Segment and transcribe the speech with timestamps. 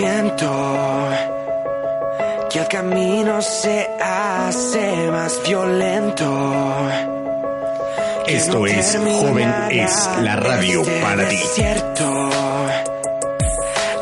[0.00, 1.08] siento
[2.50, 6.88] que el camino se hace más violento.
[8.26, 11.38] Esto es Joven es la radio este para ti.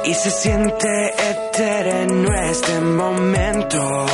[0.04, 4.07] Y se siente eterno este momento.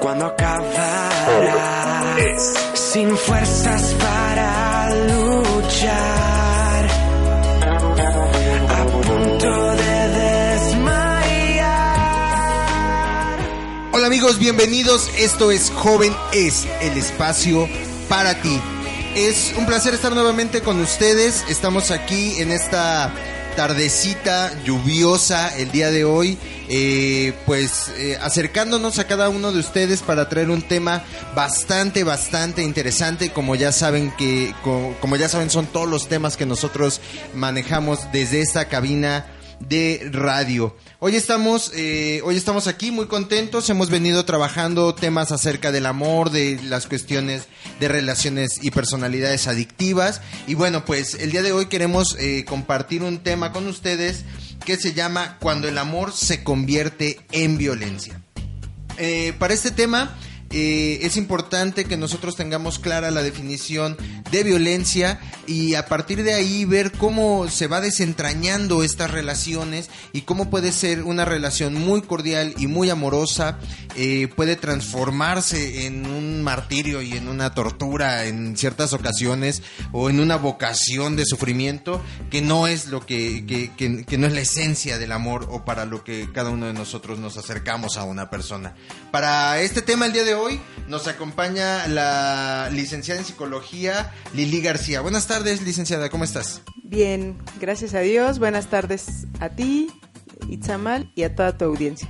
[0.00, 2.02] Cuando acabará.
[2.74, 6.11] Sin fuerzas para luchar.
[14.22, 15.10] Amigos, bienvenidos.
[15.18, 17.68] Esto es Joven es el espacio
[18.08, 18.60] para ti.
[19.16, 21.42] Es un placer estar nuevamente con ustedes.
[21.48, 23.12] Estamos aquí en esta
[23.56, 26.38] tardecita lluviosa el día de hoy.
[26.68, 31.02] eh, pues eh, acercándonos a cada uno de ustedes para traer un tema
[31.34, 33.30] bastante, bastante interesante.
[33.32, 37.00] Como ya saben que, co- como ya saben, son todos los temas que nosotros
[37.34, 39.26] manejamos desde esta cabina
[39.68, 40.76] de radio.
[40.98, 43.68] Hoy estamos, eh, hoy estamos aquí muy contentos.
[43.70, 47.46] Hemos venido trabajando temas acerca del amor, de las cuestiones
[47.80, 50.20] de relaciones y personalidades adictivas.
[50.46, 54.24] Y bueno, pues el día de hoy queremos eh, compartir un tema con ustedes
[54.64, 58.20] que se llama Cuando el amor se convierte en violencia.
[58.98, 60.16] Eh, para este tema
[60.52, 63.96] eh, es importante que nosotros tengamos clara la definición
[64.30, 70.22] de violencia y a partir de ahí ver cómo se va desentrañando estas relaciones y
[70.22, 73.58] cómo puede ser una relación muy cordial y muy amorosa,
[73.96, 80.20] eh, puede transformarse en un martirio y en una tortura en ciertas ocasiones o en
[80.20, 82.00] una vocación de sufrimiento
[82.30, 85.64] que no es lo que, que- que- que no es la esencia del amor o
[85.64, 88.74] para lo que cada uno de nosotros nos acercamos a una persona.
[89.10, 90.41] Para este tema el día de hoy
[90.88, 95.00] nos acompaña la licenciada en psicología Lili García.
[95.00, 96.62] Buenas tardes, licenciada, ¿cómo estás?
[96.82, 98.38] Bien, gracias a Dios.
[98.38, 99.88] Buenas tardes a ti,
[100.48, 102.08] Itzamal, y a toda tu audiencia.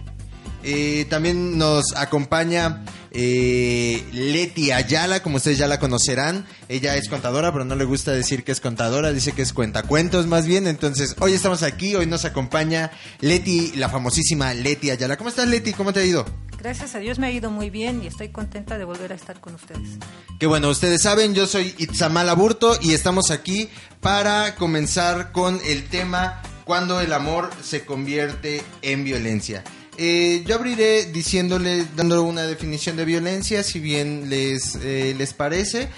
[0.64, 2.84] Eh, también nos acompaña
[3.14, 6.46] eh, Leti Ayala, como ustedes ya la conocerán.
[6.68, 10.26] Ella es contadora, pero no le gusta decir que es contadora, dice que es cuentacuentos
[10.26, 10.66] más bien.
[10.66, 12.90] Entonces, hoy estamos aquí, hoy nos acompaña
[13.20, 15.16] Leti, la famosísima Leti Ayala.
[15.16, 15.72] ¿Cómo estás, Leti?
[15.72, 16.24] ¿Cómo te ha ido?
[16.58, 19.40] Gracias a Dios me ha ido muy bien y estoy contenta de volver a estar
[19.40, 19.98] con ustedes.
[20.38, 23.68] Que bueno, ustedes saben, yo soy Itzamal Aburto y estamos aquí
[24.00, 29.64] para comenzar con el tema cuando el amor se convierte en violencia.
[29.98, 35.88] Eh, yo abriré diciéndole, dándole una definición de violencia, si bien les, eh, les parece.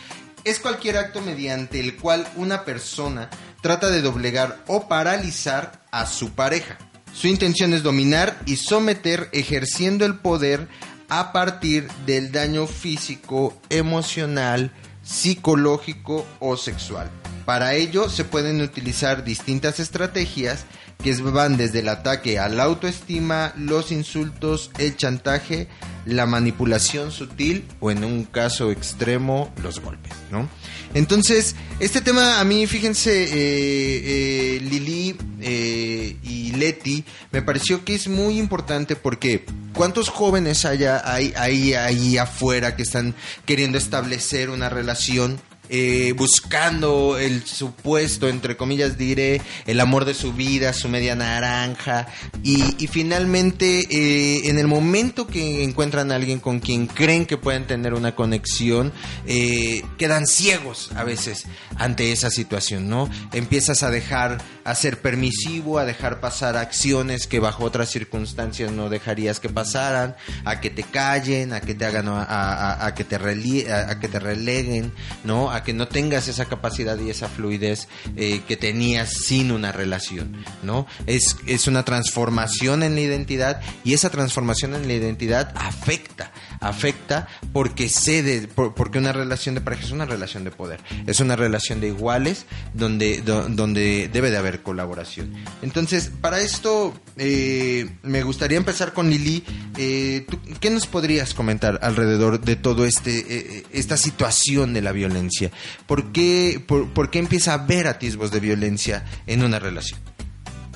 [0.43, 3.31] Es cualquier acto mediante el cual una persona
[3.63, 6.77] trata de doblegar o paralizar a su pareja.
[7.15, 10.69] Su intención es dominar y someter ejerciendo el poder
[11.09, 14.73] a partir del daño físico, emocional,
[15.03, 17.11] psicológico o sexual.
[17.45, 20.65] Para ello se pueden utilizar distintas estrategias
[21.03, 25.69] que van desde el ataque a la autoestima, los insultos, el chantaje,
[26.07, 30.49] la manipulación sutil o en un caso extremo los golpes, ¿no?
[30.95, 37.95] Entonces, este tema a mí, fíjense, eh, eh, Lili eh, y Leti, me pareció que
[37.95, 44.69] es muy importante porque ¿cuántos jóvenes hay ahí, ahí afuera que están queriendo establecer una
[44.69, 45.41] relación?
[45.69, 52.07] Eh, buscando el supuesto, entre comillas diré, el amor de su vida, su media naranja,
[52.43, 57.67] y, finalmente eh, en el momento que encuentran a alguien con quien creen que pueden
[57.67, 58.93] tener una conexión,
[59.27, 61.45] eh, quedan ciegos a veces
[61.77, 63.09] ante esa situación, ¿no?
[63.33, 68.89] Empiezas a dejar, a ser permisivo, a dejar pasar acciones que bajo otras circunstancias no
[68.91, 73.19] dejarías que pasaran, a que te callen, a que te hagan, a, a- que te
[73.19, 74.93] relie- a que te releguen,
[75.25, 75.51] ¿no?
[75.55, 80.45] A que no tengas esa capacidad y esa fluidez eh, que tenías sin una relación,
[80.63, 80.87] ¿no?
[81.07, 86.33] Es, es una transformación en la identidad y esa transformación en la identidad afecta,
[86.69, 91.21] afecta porque cede, por- porque una relación de pareja es una relación de poder, es
[91.21, 95.33] una relación de iguales donde, do- donde debe de haber colaboración.
[95.63, 99.45] Entonces, para esto eh, me gustaría empezar con Lili.
[99.77, 104.93] Eh, ¿tú ¿Qué nos podrías comentar alrededor de todo este eh, esta situación de la
[104.93, 105.51] violencia?
[105.87, 110.01] ¿Por qué, por, por qué empieza a haber atisbos de violencia en una relación?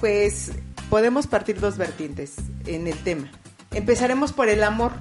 [0.01, 0.51] Pues
[0.91, 2.35] podemos partir dos vertientes
[2.67, 3.31] en el tema.
[3.73, 4.93] Empezaremos por el amor.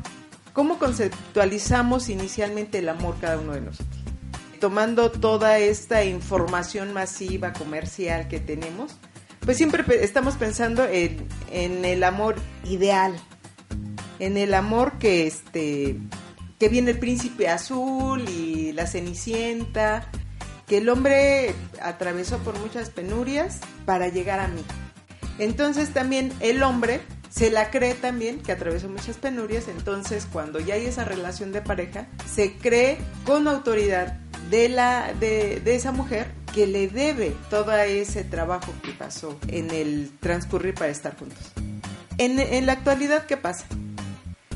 [0.57, 3.95] ¿Cómo conceptualizamos inicialmente el amor cada uno de nosotros?
[4.59, 8.95] Tomando toda esta información masiva comercial que tenemos,
[9.41, 13.13] pues siempre estamos pensando en, en el amor ideal,
[14.17, 15.99] en el amor que este
[16.57, 20.09] que viene el príncipe azul y la cenicienta,
[20.65, 21.53] que el hombre
[21.83, 24.63] atravesó por muchas penurias para llegar a mí.
[25.37, 30.75] Entonces también el hombre se la cree también que atravesó muchas penurias, entonces cuando ya
[30.75, 34.19] hay esa relación de pareja, se cree con autoridad
[34.49, 40.11] de, la, de, esa mujer que le debe todo ese trabajo que pasó en el
[40.19, 41.51] transcurrir para estar juntos.
[42.17, 43.65] En, la actualidad, ¿qué pasa?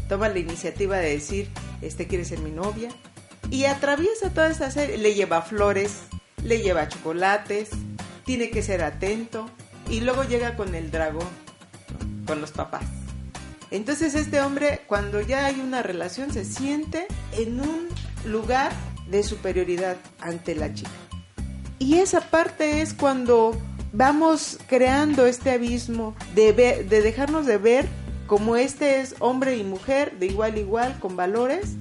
[0.10, 1.50] Toma la iniciativa de decir,
[1.82, 2.90] este quiere ser mi novia,
[3.50, 6.00] y atraviesa toda serie, le lleva flores,
[6.44, 7.70] le lleva chocolates,
[8.26, 9.50] tiene que ser atento,
[9.90, 11.28] y luego llega con el dragón.
[12.26, 12.84] Con los papás.
[13.72, 17.08] Entonces este hombre, cuando ya hay una relación, se siente
[17.38, 17.88] en un
[18.26, 18.72] lugar
[19.10, 20.92] de superioridad ante la chica.
[21.80, 23.58] Y esa parte es cuando
[23.94, 27.88] vamos creando este abismo de, de dejarnos de ver
[28.28, 31.76] como este es hombre y mujer de igual a igual con valores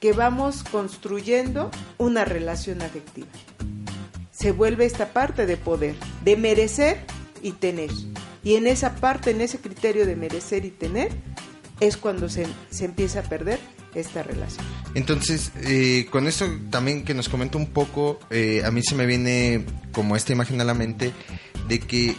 [0.00, 3.28] que vamos construyendo una relación afectiva.
[4.30, 5.94] Se vuelve esta parte de poder,
[6.24, 7.04] de merecer
[7.42, 7.90] y tener.
[8.42, 11.10] Y en esa parte, en ese criterio de merecer y tener,
[11.80, 13.58] es cuando se, se empieza a perder
[13.94, 14.64] esta relación.
[14.94, 19.06] Entonces, eh, con esto también que nos comenta un poco, eh, a mí se me
[19.06, 21.12] viene como esta imagen a la mente
[21.68, 22.16] de que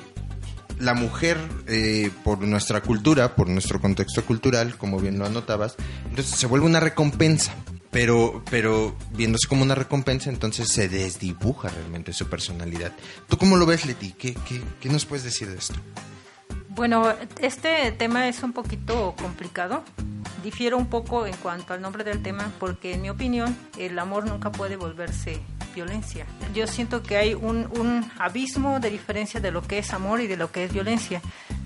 [0.80, 1.38] la mujer,
[1.68, 5.76] eh, por nuestra cultura, por nuestro contexto cultural, como bien lo anotabas,
[6.10, 7.54] entonces se vuelve una recompensa.
[7.92, 12.94] Pero, pero viéndose como una recompensa, entonces se desdibuja realmente su personalidad.
[13.28, 14.14] ¿Tú cómo lo ves, Leti?
[14.14, 15.76] ¿Qué, qué, qué nos puedes decir de esto?
[16.74, 19.84] Bueno, este tema es un poquito complicado.
[20.42, 24.26] Difiero un poco en cuanto al nombre del tema porque en mi opinión el amor
[24.26, 25.42] nunca puede volverse
[25.76, 26.26] violencia.
[26.56, 30.28] Yo siento que hay un, un abismo de diferencia de lo que es amor y
[30.28, 31.22] de lo que es violencia.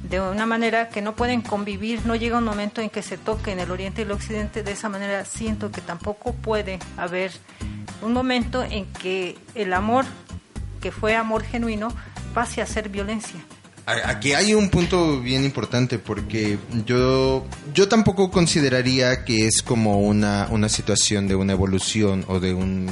[0.09, 3.59] De una manera que no pueden convivir, no llega un momento en que se toquen
[3.59, 4.63] el oriente y el occidente.
[4.63, 7.31] De esa manera siento que tampoco puede haber
[8.01, 10.05] un momento en que el amor,
[10.81, 11.89] que fue amor genuino,
[12.33, 13.39] pase a ser violencia.
[13.87, 20.47] Aquí hay un punto bien importante porque yo, yo tampoco consideraría que es como una,
[20.49, 22.87] una situación de una evolución o de un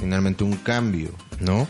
[0.00, 1.68] finalmente un cambio, ¿no?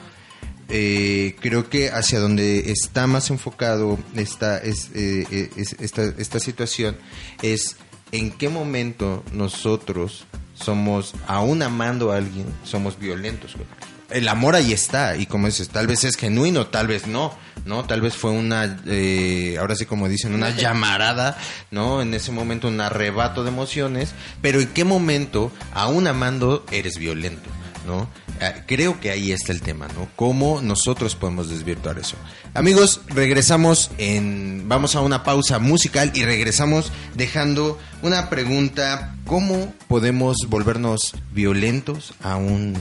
[0.71, 6.41] Eh, creo que hacia donde está más enfocado esta, es, eh, eh, es- esta, esta
[6.41, 6.97] situación
[7.43, 7.77] es
[8.11, 14.55] en qué momento nosotros somos, aún amando a alguien, somos violentos con alguien el amor
[14.55, 18.15] ahí está y como dices tal vez es genuino tal vez no no tal vez
[18.15, 21.37] fue una eh, ahora sí como dicen una llamarada
[21.71, 26.99] no en ese momento un arrebato de emociones pero en qué momento aún amando eres
[26.99, 27.49] violento
[27.87, 28.09] no
[28.43, 32.17] Ah, creo que ahí está el tema no cómo nosotros podemos desvirtuar eso
[32.55, 40.39] amigos regresamos en vamos a una pausa musical y regresamos dejando una pregunta cómo podemos
[40.49, 42.75] volvernos violentos aún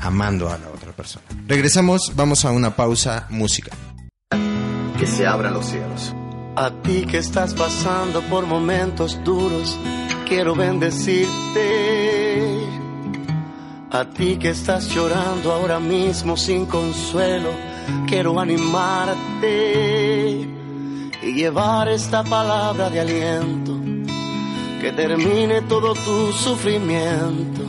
[0.00, 1.24] amando a la otra persona.
[1.46, 3.70] Regresamos, vamos a una pausa música.
[4.98, 6.14] Que se abran los cielos.
[6.56, 9.78] A ti que estás pasando por momentos duros,
[10.26, 11.30] quiero bendecirte.
[13.90, 17.50] A ti que estás llorando ahora mismo sin consuelo,
[18.06, 19.48] quiero animarte
[21.22, 23.80] y llevar esta palabra de aliento
[24.80, 27.62] que termine todo tu sufrimiento.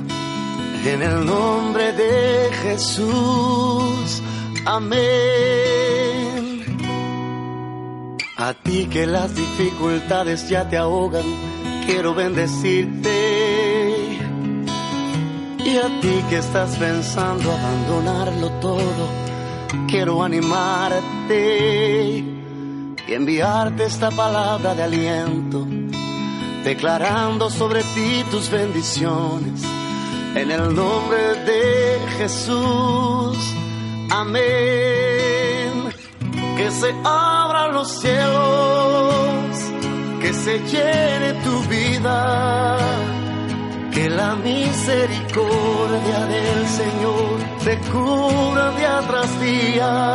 [0.83, 4.21] En el nombre de Jesús,
[4.65, 5.01] amén.
[8.35, 11.23] A ti que las dificultades ya te ahogan,
[11.85, 13.11] quiero bendecirte.
[15.63, 19.07] Y a ti que estás pensando abandonarlo todo,
[19.87, 21.37] quiero animarte
[23.07, 25.67] y enviarte esta palabra de aliento,
[26.63, 29.80] declarando sobre ti tus bendiciones.
[30.33, 33.37] En el nombre de Jesús,
[34.09, 34.41] amén.
[36.55, 39.55] Que se abran los cielos,
[40.21, 42.77] que se llene tu vida,
[43.93, 50.13] que la misericordia del Señor te cubra día tras día.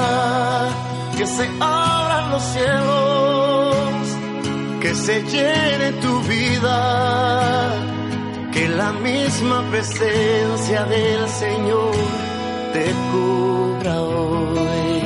[1.18, 4.06] Que se abran los cielos,
[4.80, 7.86] que se llene tu vida
[8.57, 11.95] que la misma presencia del Señor
[12.73, 15.03] te cubra hoy.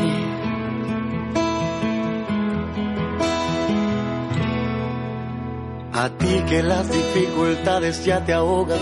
[5.93, 8.79] A ti que las dificultades ya te ahogan,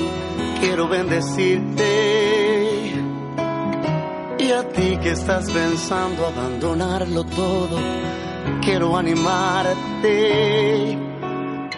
[0.60, 2.92] quiero bendecirte.
[4.38, 7.78] Y a ti que estás pensando abandonarlo todo,
[8.60, 10.98] quiero animarte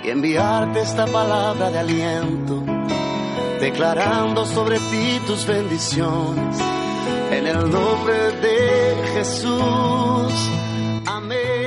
[0.02, 2.64] y enviarte esta palabra de aliento,
[3.60, 6.58] declarando sobre ti tus bendiciones.
[7.30, 10.32] En el nombre de Jesús,
[11.06, 11.60] amén.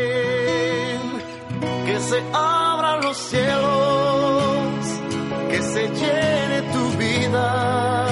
[2.09, 4.85] se abran los cielos,
[5.49, 8.07] que se llene tu vida,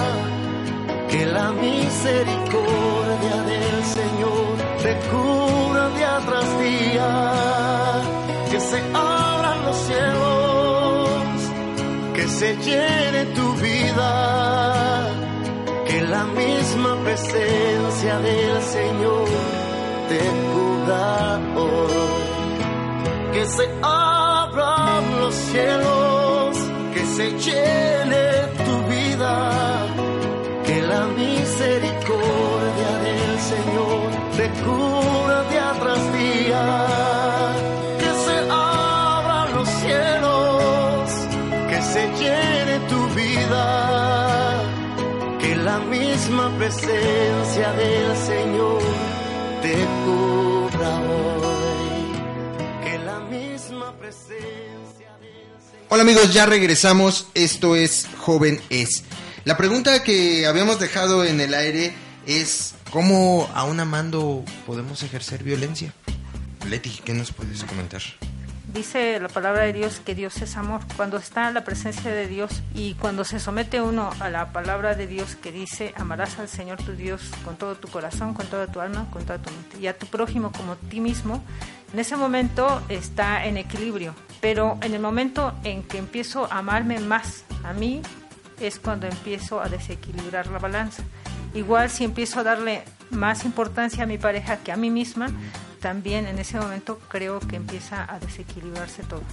[1.09, 7.11] que la misericordia del Señor te cubra día tras día,
[8.49, 11.35] que se abran los cielos,
[12.15, 13.50] que se llene tu vida,
[15.87, 19.27] que la misma presencia del Señor
[20.09, 20.19] te
[20.51, 23.33] cubra hoy.
[23.33, 26.57] Que se abran los cielos,
[26.93, 28.27] que se llene
[28.65, 29.35] tu vida,
[30.65, 34.07] que la misericordia del Señor
[34.37, 36.63] te cura día tras día,
[46.61, 48.81] presencia del Señor
[49.63, 49.73] te
[50.05, 52.11] cubra hoy
[52.83, 55.85] que la misma presencia del Señor.
[55.89, 57.25] Hola amigos, ya regresamos.
[57.33, 59.03] Esto es Joven Es.
[59.43, 61.95] La pregunta que habíamos dejado en el aire
[62.27, 65.95] es ¿cómo aún amando podemos ejercer violencia?
[66.69, 68.03] Leti, ¿qué nos puedes comentar?
[68.73, 70.79] Dice la palabra de Dios que Dios es amor.
[70.95, 74.95] Cuando está en la presencia de Dios y cuando se somete uno a la palabra
[74.95, 78.67] de Dios que dice amarás al Señor tu Dios con todo tu corazón, con toda
[78.67, 81.43] tu alma, con toda tu mente y a tu prójimo como a ti mismo,
[81.91, 84.15] en ese momento está en equilibrio.
[84.39, 88.01] Pero en el momento en que empiezo a amarme más a mí
[88.61, 91.03] es cuando empiezo a desequilibrar la balanza.
[91.53, 95.27] Igual si empiezo a darle más importancia a mi pareja que a mí misma,
[95.81, 99.23] también en ese momento creo que empieza a desequilibrarse todo.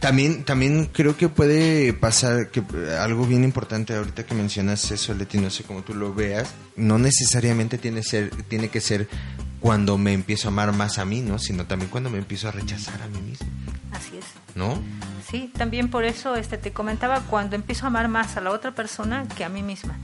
[0.00, 5.14] También, también creo que puede pasar que eh, algo bien importante ahorita que mencionas eso,
[5.14, 9.08] Leti, no sé cómo tú lo veas, no necesariamente tiene, ser, tiene que ser
[9.60, 11.38] cuando me empiezo a amar más a mí, ¿no?
[11.38, 13.46] Sino también cuando me empiezo a rechazar a mí mismo,
[13.92, 14.24] Así es.
[14.54, 14.78] ¿no?
[15.30, 18.72] Sí, también por eso este, te comentaba cuando empiezo a amar más a la otra
[18.72, 19.96] persona que a mí misma.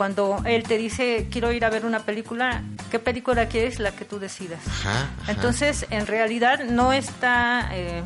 [0.00, 3.78] Cuando él te dice, quiero ir a ver una película, ¿qué película quieres?
[3.78, 4.66] La que tú decidas.
[4.66, 5.32] Ajá, ajá.
[5.32, 8.02] Entonces, en realidad no está eh,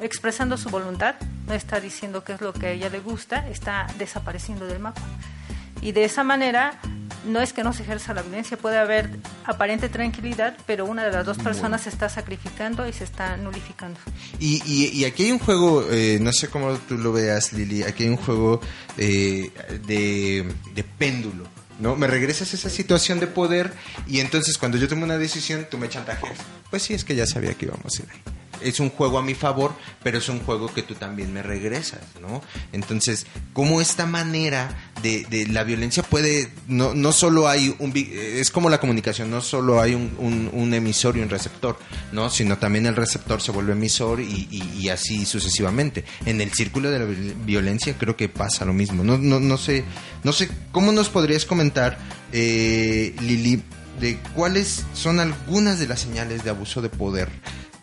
[0.00, 1.14] expresando su voluntad,
[1.46, 5.00] no está diciendo qué es lo que a ella le gusta, está desapareciendo del mapa.
[5.82, 6.80] Y de esa manera,
[7.26, 9.10] no es que no se ejerza la violencia, puede haber
[9.44, 13.98] aparente tranquilidad, pero una de las dos personas se está sacrificando y se está nulificando.
[14.38, 17.82] Y, y, y aquí hay un juego, eh, no sé cómo tú lo veas, Lili,
[17.82, 18.60] aquí hay un juego
[18.96, 19.50] eh,
[19.86, 21.44] de, de péndulo.
[21.78, 21.94] ¿No?
[21.94, 23.70] Me regresas a esa situación de poder
[24.06, 26.38] y entonces cuando yo tomo una decisión tú me chantajeas.
[26.70, 28.22] Pues sí, es que ya sabía que íbamos a ir ahí.
[28.62, 32.00] Es un juego a mi favor, pero es un juego que tú también me regresas,
[32.22, 32.40] ¿no?
[32.72, 34.70] Entonces, ¿cómo esta manera
[35.30, 39.80] de, la violencia puede, no, no solo hay un, es como la comunicación, no solo
[39.80, 41.78] hay un, un- emisor y un receptor,
[42.12, 42.28] ¿no?
[42.30, 46.04] Sino también el receptor se vuelve emisor y, y- así sucesivamente.
[46.24, 49.04] En el círculo de la viol- violencia creo que pasa lo mismo.
[49.04, 49.84] No, no, no sé,
[50.24, 51.98] no sé, ¿cómo nos podrías comentar,
[52.32, 53.62] eh, Lili,
[54.00, 57.28] de cuáles son algunas de las señales de abuso de poder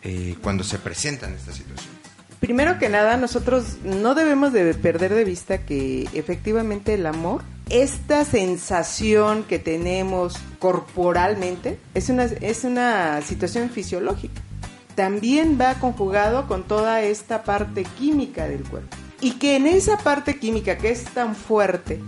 [0.03, 1.92] eh, cuando se presentan estas situaciones?
[2.43, 8.25] Primero que nada, nosotros no debemos de perder de vista que efectivamente el amor, esta
[8.25, 14.41] sensación que tenemos corporalmente, es una, es una situación fisiológica.
[14.93, 18.93] También va conjugado con toda esta parte química del cuerpo.
[19.21, 22.01] Y que en esa parte química que es tan fuerte,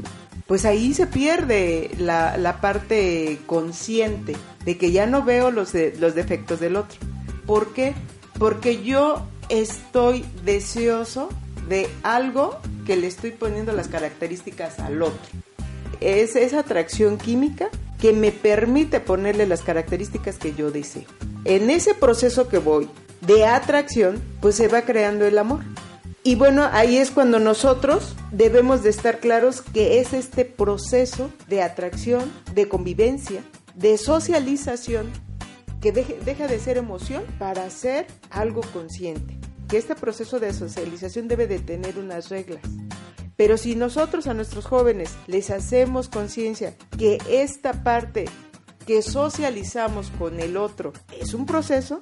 [0.47, 6.13] pues ahí se pierde la, la parte consciente de que ya no veo los, los
[6.13, 6.99] defectos del otro.
[7.45, 7.93] ¿Por qué?
[8.37, 11.29] Porque yo estoy deseoso
[11.67, 15.19] de algo que le estoy poniendo las características al otro.
[16.01, 21.05] Es esa atracción química que me permite ponerle las características que yo deseo.
[21.45, 22.89] En ese proceso que voy
[23.21, 25.61] de atracción, pues se va creando el amor.
[26.23, 31.61] Y bueno, ahí es cuando nosotros debemos de estar claros que es este proceso de
[31.61, 33.43] atracción, de convivencia,
[33.75, 35.11] de socialización,
[35.85, 39.37] que deja de ser emoción para ser algo consciente.
[39.67, 42.63] Que este proceso de socialización debe de tener unas reglas.
[43.35, 48.25] Pero si nosotros a nuestros jóvenes les hacemos conciencia que esta parte
[48.87, 51.99] que socializamos con el otro es un proceso,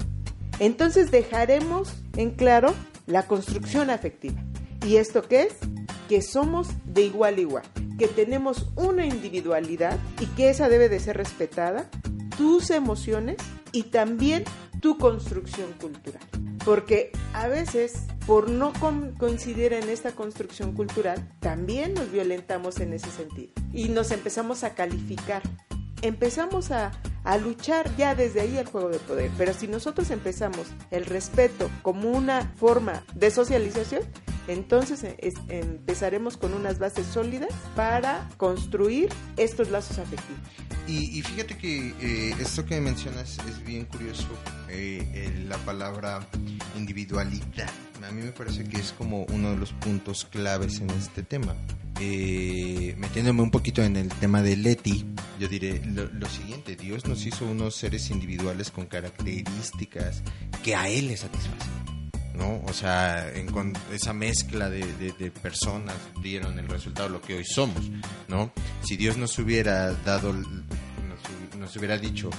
[0.60, 2.74] entonces dejaremos en claro
[3.06, 4.42] la construcción afectiva.
[4.88, 5.56] ¿Y esto qué es?
[6.08, 7.66] Que somos de igual a igual,
[8.00, 11.90] que tenemos una individualidad y que esa debe de ser respetada,
[12.38, 13.36] tus emociones
[13.74, 14.46] y también
[14.80, 16.24] tu construcción cultural.
[16.64, 18.72] Porque a veces, por no
[19.18, 23.52] coincidir en esta construcción cultural, también nos violentamos en ese sentido.
[23.74, 25.42] Y nos empezamos a calificar.
[26.02, 26.92] empezamos a,
[27.24, 29.32] a luchar ya desde ahí el juego de poder.
[29.38, 34.04] Pero si nosotros empezamos el respeto como una forma de socialización,
[34.48, 40.42] entonces eh, es- empezaremos con unas bases sólidas para construir estos lazos afectivos.
[40.88, 44.28] Y, y fíjate que eh, esto que mencionas es bien curioso,
[44.70, 46.28] eh, eh, la palabra
[46.78, 47.70] individualidad.
[48.06, 51.56] A mí me parece que es como uno de los puntos claves en este tema.
[52.02, 55.06] Eh, metiéndome un poquito en el tema de Leti,
[55.40, 60.22] yo diré lo, lo siguiente, Dios nos hizo unos seres individuales con características
[60.64, 62.03] que a Él le satisfacen.
[62.34, 62.62] ¿No?
[62.66, 67.46] O sea, en con esa mezcla de, de- personas dieron el resultado lo que hoy
[67.46, 67.90] somos,
[68.28, 68.52] ¿no?
[68.84, 72.30] Si Dios nos hubiera dado, nos, nos hubiera dicho,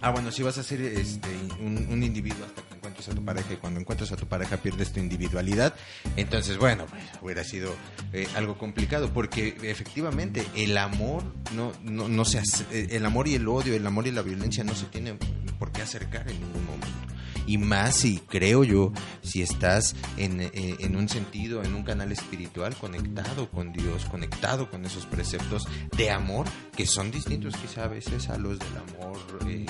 [0.00, 1.28] ah, bueno, si vas a ser este,
[1.60, 4.92] un, individuo hasta que encuentres a tu pareja y cuando encuentres a tu pareja pierdes
[4.92, 5.74] tu individualidad,
[6.16, 7.74] entonces, bueno, pues hubiera sido
[8.12, 11.22] eh, algo complicado porque efectivamente el amor
[11.54, 14.22] no, no, no se hace- eh, el amor y el odio, el amor y la
[14.22, 15.18] violencia no se tienen
[15.58, 17.14] por qué acercar en ningún momento
[17.46, 22.12] y más si creo yo, si estás en, eh, en un sentido, en un canal
[22.12, 26.46] espiritual conectado con Dios, conectado con esos preceptos de amor
[26.76, 29.66] que son distintos quizá a veces a los del amor eh,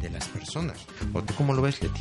[0.00, 0.78] de las personas.
[1.12, 2.00] ¿O tú cómo lo ves, Leti?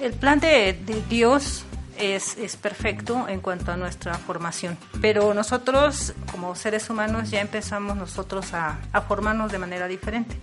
[0.00, 1.64] El plan de, de Dios
[1.98, 7.96] es, es perfecto en cuanto a nuestra formación, pero nosotros como seres humanos ya empezamos
[7.96, 10.36] nosotros a, a formarnos de manera diferente.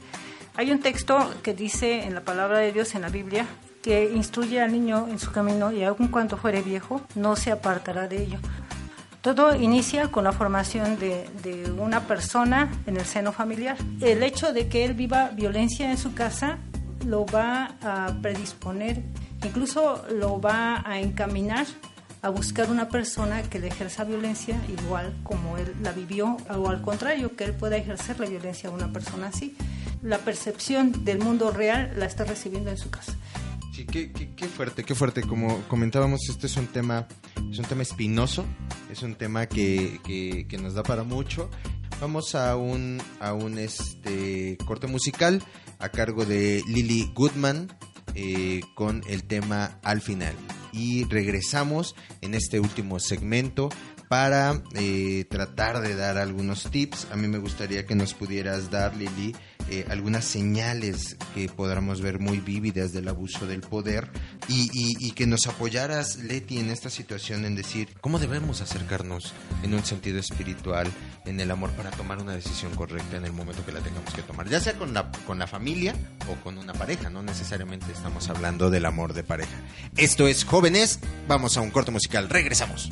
[0.55, 3.47] Hay un texto que dice en la palabra de Dios en la Biblia
[3.83, 8.07] que instruye al niño en su camino y aun cuando fuere viejo no se apartará
[8.07, 8.39] de ello.
[9.21, 13.77] Todo inicia con la formación de, de una persona en el seno familiar.
[14.01, 16.57] El hecho de que él viva violencia en su casa
[17.05, 19.03] lo va a predisponer,
[19.43, 21.65] incluso lo va a encaminar
[22.23, 26.81] a buscar una persona que le ejerza violencia igual como él la vivió, o al
[26.81, 29.57] contrario, que él pueda ejercer la violencia a una persona así.
[30.01, 33.13] La percepción del mundo real la está recibiendo en su casa.
[33.73, 35.21] Sí, qué, qué- qué fuerte, qué fuerte.
[35.23, 37.07] Como comentábamos, este es un tema,
[37.51, 38.45] es un tema espinoso,
[38.91, 41.49] es un tema que, que- que nos da para mucho.
[41.99, 45.41] Vamos a un, a un este corte musical
[45.79, 47.67] a cargo de Lily Goodman
[48.13, 50.33] eh, con el tema al final.
[50.71, 53.69] Y regresamos en este último segmento
[54.13, 57.07] para eh, tratar de dar algunos tips.
[57.11, 59.35] A mí me gustaría que nos pudieras dar, Lili,
[59.71, 64.11] eh, algunas señales que podamos ver muy vívidas del abuso del poder
[64.47, 69.83] y, que nos apoyaras, Leti, en esta situación en decir cómo debemos acercarnos en un
[69.83, 70.91] sentido espiritual,
[71.25, 74.21] en el amor para tomar una decisión correcta en el momento que la tengamos que
[74.21, 75.95] tomar, ya sea con la, con la familia
[76.29, 79.57] o con una pareja, no necesariamente estamos hablando del amor de pareja.
[79.97, 82.91] Esto es Jóvenes, vamos a un corto musical, regresamos.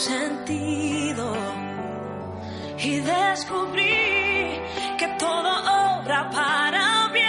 [0.00, 1.32] sentido.
[2.78, 4.58] Y descubrí
[4.98, 5.50] que todo
[5.98, 7.28] obra para bien.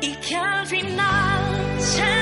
[0.00, 1.42] Y que al final
[1.78, 2.21] será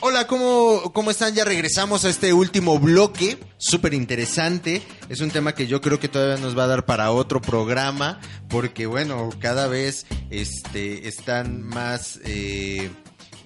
[0.00, 1.34] Hola, ¿cómo, ¿cómo están?
[1.34, 4.82] Ya regresamos a este último bloque súper interesante.
[5.10, 8.18] Es un tema que yo creo que todavía nos va a dar para otro programa,
[8.48, 12.90] porque bueno, cada vez este, están más eh,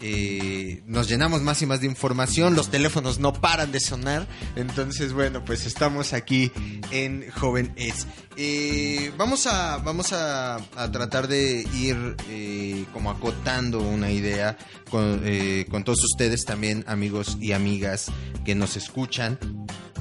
[0.00, 5.12] eh, nos llenamos más y más de información, los teléfonos no paran de sonar, entonces
[5.12, 6.52] bueno, pues estamos aquí
[6.90, 8.06] en Joven Es.
[8.36, 10.58] Eh, vamos a, vamos a,
[10.92, 14.56] tratar de ir eh, como acotando una idea
[14.90, 15.22] con,
[15.70, 18.12] con todos ustedes también, amigos y amigas
[18.44, 19.38] que nos escuchan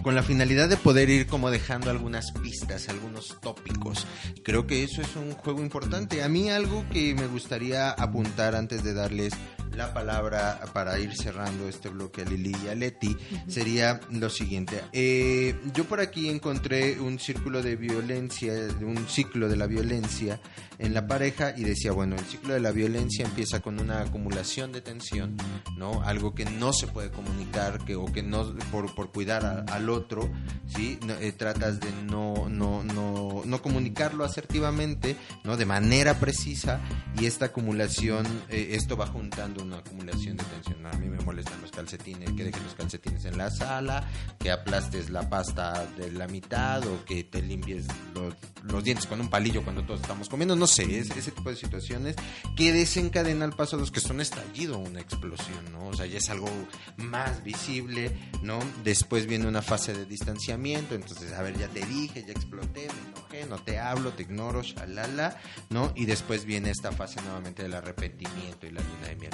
[0.07, 4.07] con la finalidad de poder ir como dejando algunas pistas, algunos tópicos.
[4.41, 6.23] Creo que eso es un juego importante.
[6.23, 9.33] A mí algo que me gustaría apuntar antes de darles
[9.75, 13.15] la palabra para ir cerrando este bloque a Lili y a Leti
[13.47, 14.82] sería lo siguiente.
[14.93, 20.39] Eh, yo por aquí encontré un círculo de violencia, un ciclo de la violencia
[20.80, 24.71] en la pareja y decía, bueno, el ciclo de la violencia empieza con una acumulación
[24.71, 25.36] de tensión,
[25.75, 26.01] ¿no?
[26.03, 29.89] Algo que no se puede comunicar que, o que no, por, por cuidar a- al
[29.89, 30.30] otro,
[30.75, 30.99] ¿sí?
[31.06, 35.58] No, eh, tratas de no, no, no, no comunicarlo asertivamente, ¿no?
[35.58, 36.80] De manera precisa
[37.19, 40.86] y esta acumulación, eh, esto va juntando una acumulación de tensión.
[40.86, 44.08] A mí me molestan los calcetines, que dejes los calcetines en la sala,
[44.39, 49.22] que aplastes la pasta de la mitad o que te limpies los, los dientes con
[49.22, 52.15] un palillo cuando todos estamos comiendo, no sé, es, ese tipo de situaciones
[52.56, 55.88] que desencadena al paso los que son estallido, una explosión, ¿no?
[55.88, 56.50] O sea, ya es algo
[56.98, 58.60] más visible, ¿no?
[58.84, 63.12] Después viene una fase de distanciamiento, entonces, a ver, ya te dije, ya exploté, me
[63.12, 65.38] enojé, no te hablo, te ignoro, shalala,
[65.70, 65.91] ¿no?
[65.96, 69.32] Y después viene esta fase nuevamente del arrepentimiento y la luna de miel.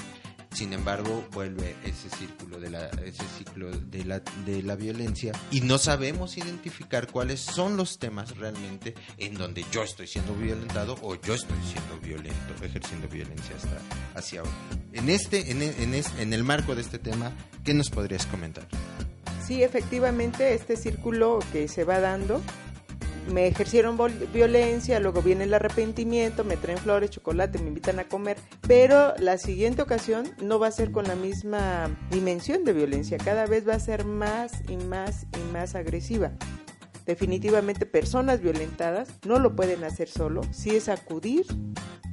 [0.53, 5.61] Sin embargo, vuelve ese círculo de la, ese ciclo de la, de la violencia y
[5.61, 11.15] no sabemos identificar cuáles son los temas realmente en donde yo estoy siendo violentado o
[11.15, 13.79] yo estoy siendo violento, ejerciendo violencia hasta
[14.19, 14.53] hacia otro.
[14.93, 17.31] En este, en, en, es- en el marco de este tema,
[17.63, 18.67] ¿qué nos podrías comentar?
[19.47, 22.41] Sí, efectivamente, este círculo que se va dando,
[23.31, 23.97] me ejercieron
[24.33, 29.37] violencia, luego viene el arrepentimiento, me traen flores, chocolate, me invitan a comer, pero la
[29.37, 33.75] siguiente ocasión no va a ser con la misma dimensión de violencia, cada vez va
[33.75, 36.31] a ser más y más y más agresiva.
[37.05, 41.45] Definitivamente personas violentadas no lo pueden hacer solo, si es acudir,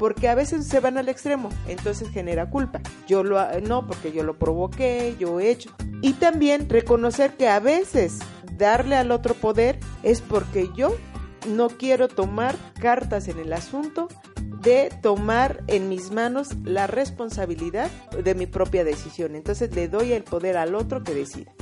[0.00, 2.80] porque a veces se van al extremo, entonces genera culpa.
[3.06, 5.70] Yo lo no porque yo lo provoqué, yo he hecho.
[6.00, 8.18] Y también reconocer que a veces
[8.60, 10.96] darle al otro poder es porque yo
[11.48, 14.06] no quiero tomar cartas en el asunto
[14.60, 17.90] de tomar en mis manos la responsabilidad
[18.22, 19.34] de mi propia decisión.
[19.34, 21.52] Entonces le doy el poder al otro que decida.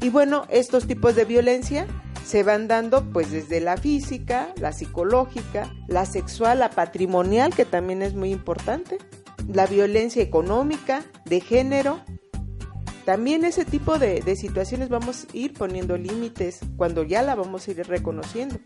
[0.00, 1.86] Y bueno, estos tipos de violencia
[2.24, 8.02] se van dando pues desde la física, la psicológica, la sexual, la patrimonial, que también
[8.02, 8.98] es muy importante,
[9.46, 12.00] la violencia económica, de género.
[13.08, 17.66] También ese tipo de, de situaciones vamos a ir poniendo límites cuando ya la vamos
[17.66, 18.58] a ir reconociendo.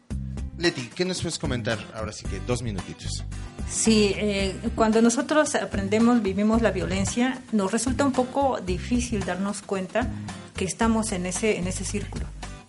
[0.58, 1.78] Leti, ¿qué nos puedes comentar?
[1.94, 3.24] Ahora sí que dos minutitos.
[3.70, 10.10] Sí, eh, cuando nosotros aprendemos, vivimos la violencia, nos resulta un poco difícil darnos cuenta
[10.56, 12.24] que estamos en ese, en ese círculo.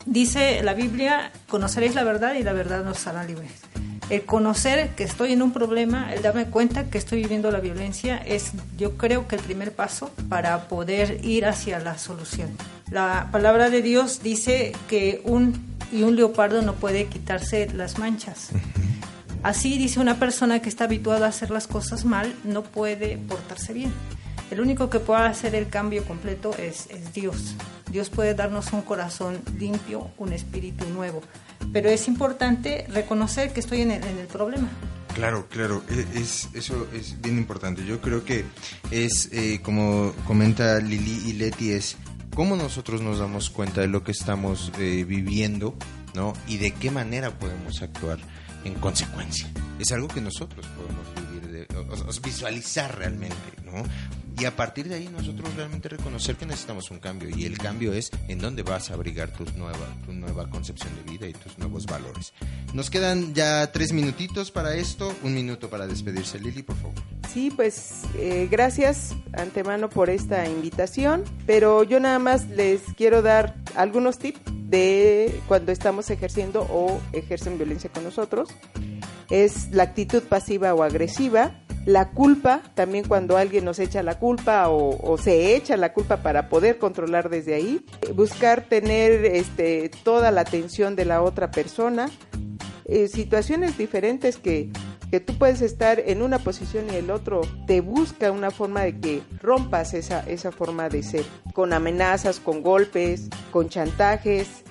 [0.06, 3.52] Dice la Biblia, conoceréis la verdad y la verdad nos hará libres.
[4.14, 8.18] El conocer que estoy en un problema, el darme cuenta que estoy viviendo la violencia,
[8.18, 12.56] es yo creo que el primer paso para poder ir hacia la solución.
[12.92, 18.50] La palabra de Dios dice que un y un leopardo no puede quitarse las manchas.
[19.42, 23.74] Así dice una persona que está habituada a hacer las cosas mal, no puede portarse
[23.74, 23.92] bien.
[24.52, 27.56] El único que puede hacer el cambio completo es, es Dios.
[27.92, 31.22] Dios puede darnos un corazón limpio, un espíritu nuevo.
[31.72, 34.70] Pero es importante reconocer que estoy en el, en el problema.
[35.16, 37.86] Claro, claro, e- es, eso es bien importante.
[37.86, 38.46] Yo creo que
[38.92, 41.98] es, eh, como comenta Lili y Leti, es
[42.36, 45.76] cómo nosotros nos damos cuenta de lo que estamos eh, viviendo,
[46.16, 46.34] ¿no?
[46.48, 48.18] Y de qué manera podemos actuar
[48.66, 49.48] en consecuencia.
[49.80, 53.84] Es algo que nosotros podemos vivir, de, o- o- visualizar realmente, ¿no?
[54.40, 57.30] Y a partir de ahí nosotros realmente reconocer que necesitamos un cambio.
[57.36, 61.12] Y el cambio es en dónde vas a abrigar tu nueva, tu nueva concepción de
[61.12, 62.34] vida y tus nuevos valores.
[62.74, 65.14] Nos quedan ya tres minutitos para esto.
[65.24, 66.40] Un minuto para despedirse.
[66.40, 66.96] Lili, por favor.
[67.34, 73.56] Sí, pues eh, gracias antemano por esta invitación, pero yo nada más les quiero dar
[73.76, 78.50] algunos tips de cuando estamos ejerciendo o ejercen violencia con nosotros.
[79.30, 84.70] Es la actitud pasiva o agresiva, la culpa, también cuando alguien nos echa la culpa
[84.70, 90.42] o, se echa la culpa para poder controlar desde ahí, buscar tener este, toda la
[90.42, 92.10] atención de la otra persona,
[92.86, 94.70] eh, situaciones diferentes que
[95.14, 99.00] que tú puedes estar en una posición y el otro te busca una forma de
[99.00, 104.64] que rompas esa, esa forma de ser, con amenazas, con golpes, con chantajes.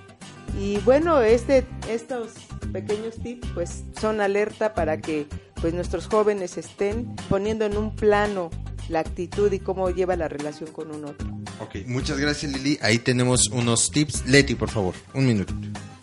[0.58, 2.32] Y bueno, este, estos
[2.72, 5.28] pequeños tips pues son alerta para que
[5.62, 8.50] pues nuestros jóvenes estén poniendo en un plano
[8.88, 11.28] la actitud y cómo lleva la relación con un otro.
[11.60, 12.78] Ok, muchas gracias Lili.
[12.82, 14.26] Ahí tenemos unos tips.
[14.26, 15.54] Leti, por favor, un minuto.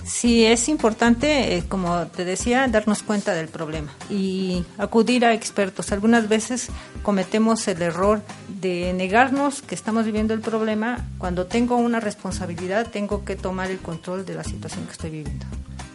[0.06, 5.92] Sí, es importante, eh, como te decía, darnos cuenta del problema y acudir a expertos.
[5.92, 6.70] Algunas veces
[7.04, 11.06] cometemos el error de negarnos que estamos viviendo el problema.
[11.18, 15.46] Cuando tengo una responsabilidad, tengo que tomar el control de la situación que estoy viviendo.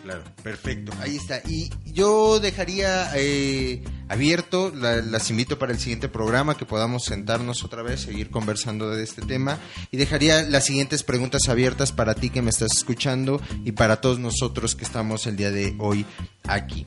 [0.05, 0.93] Claro, perfecto.
[1.01, 1.41] Ahí está.
[1.49, 7.65] Y yo dejaría eh, abierto, la- las invito para el siguiente programa, que podamos sentarnos
[7.65, 9.59] otra vez, seguir conversando de este tema.
[9.91, 14.19] Y dejaría las siguientes preguntas abiertas para ti que me estás escuchando y para todos
[14.19, 16.05] nosotros que estamos el día de hoy
[16.47, 16.87] aquí.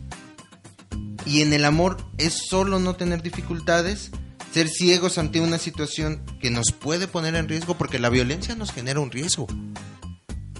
[1.25, 4.11] Y en el amor es solo no tener dificultades,
[4.53, 8.71] ser ciegos ante una situación que nos puede poner en riesgo, porque la violencia nos
[8.71, 9.47] genera un riesgo.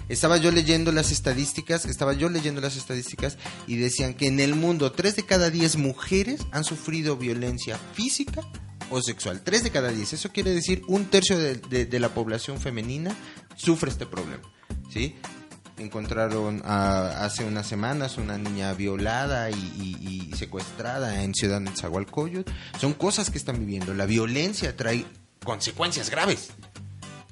[0.08, 4.54] Estaba yo leyendo las estadísticas, estaba yo leyendo las estadísticas y decían que en el
[4.54, 8.42] mundo 3 de cada 10 mujeres han sufrido violencia física
[8.90, 9.42] o sexual.
[9.44, 10.14] 3 de cada 10.
[10.14, 13.14] Eso quiere decir un tercio de, la población femenina
[13.56, 14.42] sufre este problema.
[14.90, 15.14] ¿Sí?
[15.76, 22.50] Encontraron ah, hace unas semanas una niña violada y, y- y secuestrada en Ciudad Nezahualcóyotl.
[22.80, 23.94] Son cosas que están viviendo.
[23.94, 25.04] La violencia trae
[25.44, 26.48] consecuencias graves.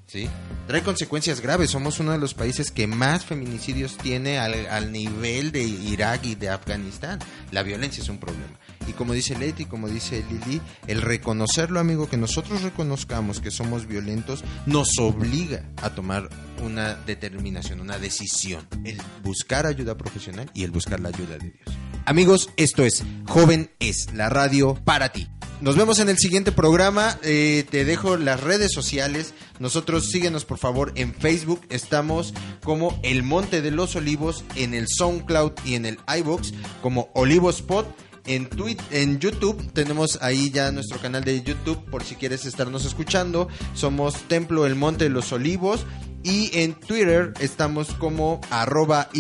[0.07, 0.29] ¿Sí?
[0.67, 1.71] Trae consecuencias graves.
[1.71, 6.35] Somos uno de los países que más feminicidios tiene al, al nivel de Irak y
[6.35, 7.19] de Afganistán.
[7.53, 8.59] La violencia es un problema.
[8.89, 13.87] Y como dice Leti, como dice Lili, el reconocerlo, amigo, que nosotros reconozcamos que somos
[13.87, 16.29] violentos, nos obliga a tomar
[16.63, 18.67] una determinación, una decisión.
[18.85, 21.77] El buscar ayuda profesional y el buscar la ayuda de Dios.
[22.05, 25.29] Amigos, esto es Joven es la radio para ti.
[25.61, 27.19] Nos vemos en el siguiente programa.
[27.23, 29.33] Eh, te dejo las redes sociales.
[29.59, 31.61] Nosotros síguenos por favor en Facebook.
[31.69, 37.11] Estamos como El Monte de los Olivos en el SoundCloud y en el iBox como
[37.15, 37.87] Olivospot.
[38.27, 42.85] En, Twitter, en YouTube tenemos ahí ya nuestro canal de YouTube por si quieres estarnos
[42.85, 43.49] escuchando.
[43.75, 45.87] Somos Templo El Monte de los Olivos.
[46.25, 49.11] Y en Twitter estamos como arroba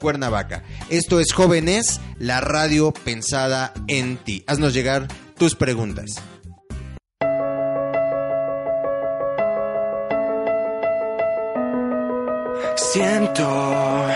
[0.00, 0.64] Cuernavaca.
[0.88, 4.42] Esto es Jóvenes, la radio pensada en ti.
[4.48, 5.06] Haznos llegar
[5.38, 6.20] tus preguntas.
[12.80, 14.06] Siento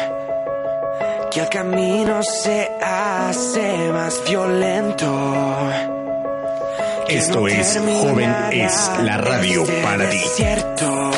[1.30, 5.70] que el camino se hace más violento.
[7.08, 10.16] Esto no es Joven es la radio este para ti.
[10.16, 11.10] desierto.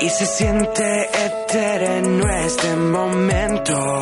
[0.00, 4.00] Y se siente eterno este momento.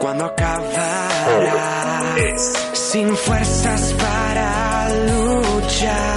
[0.00, 2.16] Cuando acabará
[2.72, 6.13] sin fuerzas para luchar.